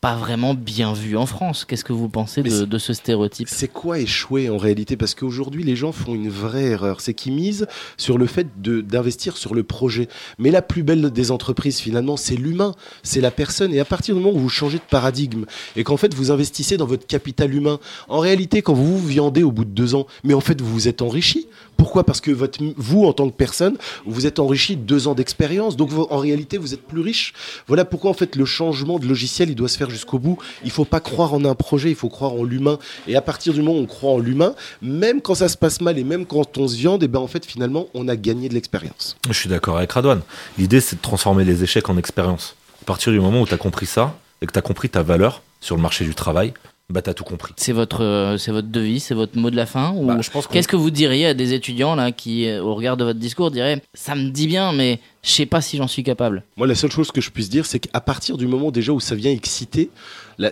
[0.00, 1.66] pas vraiment bien vu en France.
[1.66, 4.96] Qu'est-ce que vous pensez de, ce stéréotype C'est quoi échouer en réalité?
[4.96, 7.02] Parce qu'aujourd'hui, les gens font une vraie erreur.
[7.02, 7.66] C'est qu'ils misent
[7.98, 10.08] sur le fait d'investir sur le projet.
[10.38, 13.74] Mais la plus belle des entreprises, finalement, c'est l'humain, c'est la personne.
[13.74, 15.44] Et à partir du moment où vous changez de paradigme
[15.76, 19.42] et qu'en fait vous investissez dans votre capital humain, en réalité, quand vous vous viandez
[19.42, 21.46] au bout de deux ans, mais en fait vous vous êtes enrichi.
[21.80, 22.04] Pourquoi?
[22.04, 22.30] Parce que
[22.76, 25.78] vous, en tant que personne, vous êtes enrichi de deux ans d'expérience.
[25.78, 27.32] Donc en réalité, vous êtes plus riche.
[27.68, 30.36] Voilà pourquoi en fait le changement de logiciel, il doit se faire jusqu'au bout.
[30.62, 32.78] Il faut pas croire en un projet, il faut croire en l'humain.
[33.08, 35.80] Et à partir du moment où on croit en l'humain, même quand ça se passe
[35.80, 38.50] mal et même quand on se viande, et ben en fait finalement on a gagné
[38.50, 39.16] de l'expérience.
[39.26, 40.20] Je suis d'accord avec Radouane.
[40.58, 42.56] L'idée, c'est de transformer les échecs en expérience.
[42.82, 45.02] À partir du moment où tu as compris ça et que tu as compris ta
[45.02, 46.52] valeur sur le marché du travail,
[46.90, 47.52] bah t'as tout compris.
[47.56, 50.30] C'est votre, euh, c'est votre devise, c'est votre mot de la fin ou Bah, je
[50.30, 53.04] pense qu'on- Qu'est-ce que vous diriez à des étudiants là qui, euh, au regard de
[53.04, 56.42] votre discours, diraient ça me dit bien, mais je sais pas si j'en suis capable.
[56.56, 59.00] Moi, la seule chose que je puisse dire, c'est qu'à partir du moment déjà où
[59.00, 59.90] ça vient exciter,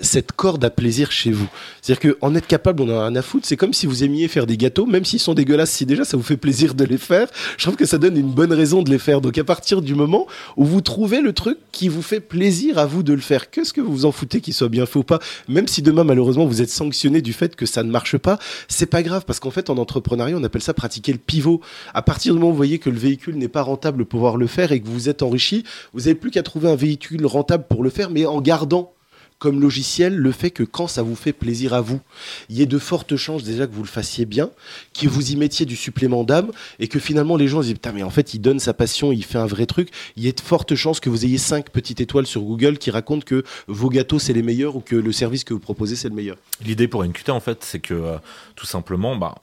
[0.03, 1.48] cette corde à plaisir chez vous.
[1.81, 3.46] C'est-à-dire qu'en être capable, on en a rien à foutre.
[3.46, 5.70] C'est comme si vous aimiez faire des gâteaux, même s'ils sont dégueulasses.
[5.70, 8.31] Si déjà ça vous fait plaisir de les faire, je trouve que ça donne une
[8.31, 9.20] bonne raison de les faire.
[9.20, 12.87] Donc à partir du moment où vous trouvez le truc qui vous fait plaisir à
[12.87, 15.05] vous de le faire, qu'est-ce que vous vous en foutez qu'il soit bien fait ou
[15.05, 18.38] pas, même si demain malheureusement vous êtes sanctionné du fait que ça ne marche pas,
[18.68, 21.61] c'est pas grave parce qu'en fait en entrepreneuriat on appelle ça pratiquer le pivot.
[21.94, 24.37] À partir du moment où vous voyez que le véhicule n'est pas rentable pour pouvoir
[24.37, 27.64] le faire et que vous êtes enrichi, vous n'avez plus qu'à trouver un véhicule rentable
[27.68, 28.92] pour le faire, mais en gardant
[29.38, 32.01] comme logiciel le fait que quand ça vous fait plaisir à vous,
[32.48, 34.51] il y ait de fortes chances déjà que vous le fassiez bien,
[34.98, 37.92] que vous y mettiez du supplément d'âme et que finalement les gens se disent putain
[37.92, 40.33] mais en fait il donne sa passion, il fait un vrai truc, il y ait
[40.33, 43.88] de fortes chances que vous ayez cinq petites étoiles sur Google qui racontent que vos
[43.88, 46.37] gâteaux c'est les meilleurs ou que le service que vous proposez c'est le meilleur.
[46.64, 48.18] L'idée pour NQT en fait, c'est que euh,
[48.57, 49.37] tout simplement, bah,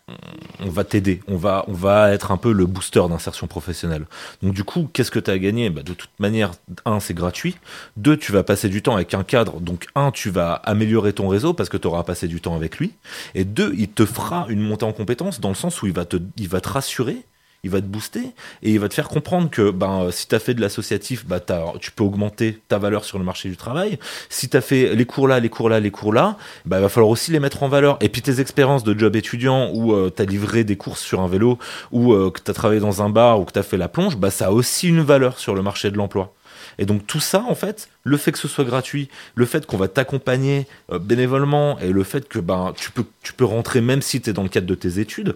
[0.60, 4.06] on, va t'aider, on va, on va être un peu le booster d'insertion professionnelle.
[4.42, 5.70] Donc du coup, qu'est-ce que tu as à gagner?
[5.70, 6.52] Bah, De toute manière,
[6.86, 7.56] un, c'est gratuit.
[7.98, 9.60] Deux, tu vas passer du temps avec un cadre.
[9.60, 12.78] Donc un, tu vas améliorer ton réseau parce que tu auras passé du temps avec
[12.80, 12.94] lui.
[13.36, 16.06] Et deux, il te fera une montée en compétences dans le sens où il va
[16.06, 17.18] te, il va te rassurer.
[17.64, 18.22] Il va te booster
[18.62, 21.26] et il va te faire comprendre que ben, euh, si tu as fait de l'associatif,
[21.48, 23.98] t'as- tu peux augmenter ta valeur sur le marché du travail.
[24.30, 26.84] Si tu as fait les cours là, les cours là, les cours là, bah, il
[26.84, 27.98] va falloir aussi les mettre en valeur.
[28.02, 31.28] Et puis tes expériences de job étudiant où tu as livré des courses sur un
[31.28, 31.58] vélo
[31.92, 33.88] ou euh, que tu as travaillé dans un bar ou que tu as fait la
[33.88, 36.36] plonge, bah, ça a aussi une valeur sur le marché de l'emploi.
[36.78, 39.78] Et donc tout ça, en fait, le fait que ce soit gratuit, le fait qu'on
[39.78, 44.02] va t'accompagner euh, bénévolement et le fait que ben, tu, peux, tu peux rentrer même
[44.02, 45.36] si tu es dans le cadre de tes études,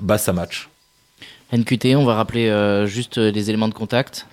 [0.00, 0.68] bah ça match.
[1.52, 4.26] NQT, on va rappeler euh, juste euh, les éléments de contact.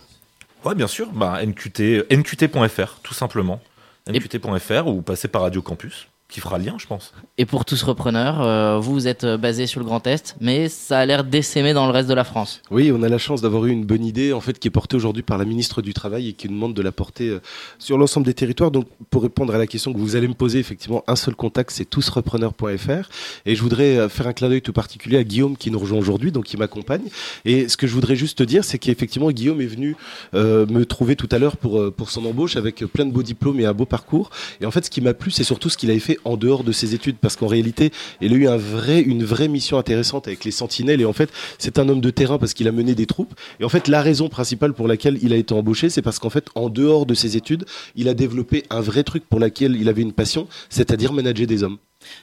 [0.66, 3.62] Ouais, bien sûr, bah, NQT, nqt.fr, tout simplement.
[4.08, 7.14] nqt.fr ou passer par Radio Campus, qui fera lien, je pense.
[7.38, 10.68] Et pour tous repreneurs, euh, vous, vous êtes euh, basé sur le Grand Est, mais
[10.68, 12.62] ça a l'air d'essaimer dans le reste de la France.
[12.72, 14.96] Oui, on a la chance d'avoir eu une bonne idée en fait qui est portée
[14.96, 17.42] aujourd'hui par la ministre du Travail et qui nous demande de la porter euh,
[17.78, 18.72] sur l'ensemble des territoires.
[18.72, 21.72] Donc pour répondre à la question que vous allez me poser, effectivement, un seul contact,
[21.72, 23.10] c'est tousrepreneurs.fr.
[23.46, 26.00] Et je voudrais euh, faire un clin d'œil tout particulier à Guillaume qui nous rejoint
[26.00, 27.04] aujourd'hui, donc qui m'accompagne.
[27.46, 29.96] Et ce que je voudrais juste te dire, c'est qu'effectivement Guillaume est venu
[30.34, 33.60] euh, me trouver tout à l'heure pour, pour son embauche avec plein de beaux diplômes
[33.60, 34.32] et un beau parcours.
[34.62, 36.64] Et en fait, ce qui m'a plu, c'est surtout ce qu'il avait fait en dehors
[36.64, 40.52] de ses études, parce qu'en réalité, il a eu une vraie mission intéressante avec les
[40.52, 41.02] sentinelles.
[41.02, 43.34] Et en fait, c'est un homme de terrain parce qu'il a mené des troupes.
[43.60, 46.30] Et en fait, la raison principale pour laquelle il a été embauché, c'est parce qu'en
[46.30, 49.90] fait, en dehors de ses études, il a développé un vrai truc pour lequel il
[49.90, 51.78] avait une passion, c'est-à-dire manager des hommes.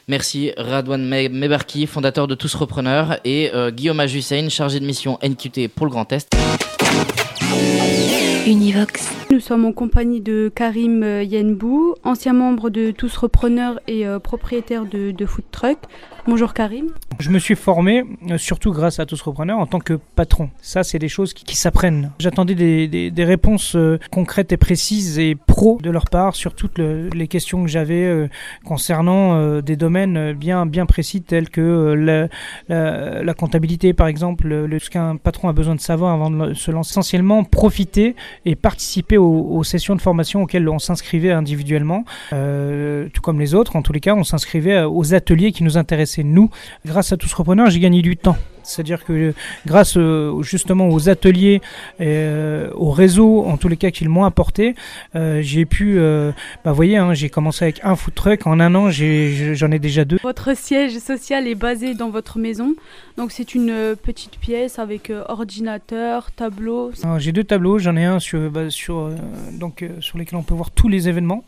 [0.09, 5.19] Merci Radwan Me- Mebarki, fondateur de Tous Repreneurs, et euh, Guillaume Ajussein, chargé de mission
[5.23, 6.29] NQT pour le Grand Est.
[8.51, 9.09] Univox.
[9.31, 14.19] Nous sommes en compagnie de Karim euh, Yenbou, ancien membre de Tous Repreneurs et euh,
[14.19, 15.79] propriétaire de, de Food Truck.
[16.27, 16.87] Bonjour Karim.
[17.19, 20.51] Je me suis formé, euh, surtout grâce à Tous Repreneurs, en tant que patron.
[20.61, 22.11] Ça, c'est des choses qui, qui s'apprennent.
[22.19, 26.55] J'attendais des, des- des réponses euh, concrètes et précises et pro de leur part sur
[26.55, 28.29] toutes le- les questions que j'avais euh,
[28.65, 32.29] concernant euh, des domaines bien, bien précis tels que euh, la,
[32.69, 36.31] la- la comptabilité, par exemple, le- le- ce qu'un patron a besoin de savoir avant
[36.31, 36.91] de se lancer.
[36.91, 43.39] Essentiellement, profiter et participer aux, sessions de formation auxquelles on s'inscrivait individuellement, euh, tout comme
[43.39, 43.77] les autres.
[43.77, 46.51] En tous les cas, on s'inscrivait aux ateliers qui nous intéressaient nous.
[46.87, 48.37] Grâce à tous repreneurs, j'ai gagné du temps.
[48.71, 49.35] C'est-à-dire que
[49.67, 51.61] grâce euh, justement aux ateliers,
[52.01, 54.75] euh, au réseau, en tous les cas qu'ils m'ont apporté,
[55.15, 56.33] euh, j'ai pu, euh,
[56.65, 59.79] bah, vous voyez, hein, j'ai commencé avec un food truck, en un an j'en ai
[59.79, 60.19] déjà deux.
[60.23, 62.75] Votre siège social est basé dans votre maison.
[63.17, 66.93] Donc c'est une petite pièce avec ordinateur, tableau.
[67.19, 69.11] J'ai deux tableaux, j'en ai un sur, bah, sur,
[69.53, 71.45] donc, sur lesquels on peut voir tous les événements,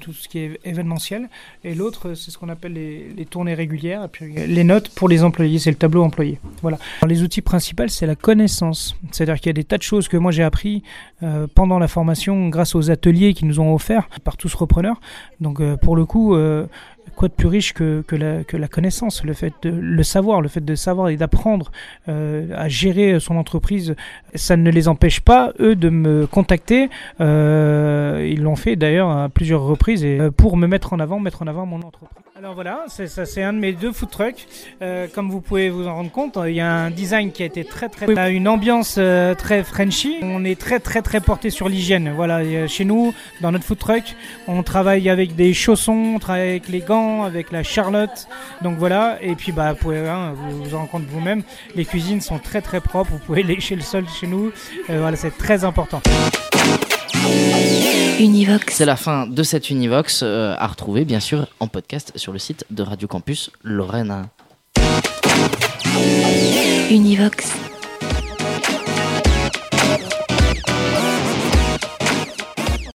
[0.00, 1.28] tout ce qui est événementiel,
[1.62, 5.08] et l'autre c'est ce qu'on appelle les, les tournées régulières, et puis les notes pour
[5.08, 6.38] les employés, c'est le tableau employé.
[6.62, 6.78] Voilà.
[7.06, 10.16] Les outils principaux, c'est la connaissance, c'est-à-dire qu'il y a des tas de choses que
[10.16, 10.82] moi j'ai appris
[11.22, 15.00] euh, pendant la formation grâce aux ateliers qui nous ont offerts par tous repreneurs.
[15.40, 16.66] Donc euh, pour le coup, euh,
[17.14, 20.40] quoi de plus riche que, que, la, que la connaissance, le fait de le savoir,
[20.40, 21.70] le fait de savoir et d'apprendre
[22.08, 23.94] euh, à gérer son entreprise,
[24.34, 26.88] ça ne les empêche pas, eux, de me contacter.
[27.20, 31.20] Euh, ils l'ont fait d'ailleurs à plusieurs reprises et, euh, pour me mettre en avant,
[31.20, 32.18] mettre en avant mon entreprise.
[32.36, 34.46] Alors voilà, c'est ça, c'est un de mes deux food trucks.
[35.14, 37.64] Comme vous pouvez vous en rendre compte, il y a un design qui a été
[37.64, 38.94] très très, on a une ambiance
[39.38, 40.16] très Frenchy.
[40.20, 42.12] On est très très très porté sur l'hygiène.
[42.14, 44.16] Voilà, chez nous, dans notre food truck,
[44.48, 48.28] on travaille avec des chaussons, on travaille avec les gants, avec la Charlotte.
[48.62, 51.42] Donc voilà, et puis bah vous pouvez hein, vous vous en rendre compte vous-même,
[51.74, 53.12] les cuisines sont très très propres.
[53.12, 54.52] Vous pouvez lécher le sol chez nous.
[54.90, 56.00] Euh, voilà, c'est très important.
[58.18, 58.74] Univox.
[58.74, 62.38] C'est la fin de cette Univox euh, à retrouver bien sûr en podcast sur le
[62.38, 64.26] site de Radio Campus Lorraine.
[66.90, 67.73] Univox.